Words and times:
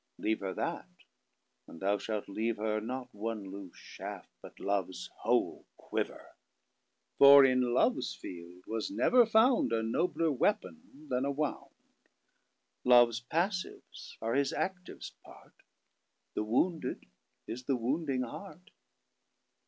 Leave 0.17 0.39
her 0.39 0.51
that; 0.51 0.87
and 1.67 1.79
thou 1.79 1.95
shalt 1.95 2.27
leave 2.27 2.55
herNot 2.57 3.09
one 3.11 3.43
loose 3.51 3.75
shaft 3.77 4.31
but 4.41 4.59
love's 4.59 5.11
whole 5.17 5.63
quiver. 5.77 6.33
For 7.19 7.45
in 7.45 7.75
love's 7.75 8.15
feild 8.15 8.63
was 8.65 8.89
never 8.89 9.27
foundA 9.27 9.83
nobler 9.83 10.31
weapon 10.31 11.05
then 11.07 11.23
a 11.23 11.29
Wound.Love's 11.29 13.19
passives 13.31 14.17
are 14.23 14.33
his 14.33 14.51
activ'st 14.53 15.21
part. 15.23 15.53
The 16.33 16.45
wounded 16.45 17.05
is 17.45 17.65
the 17.65 17.75
wounding 17.75 18.23
heart. 18.23 18.71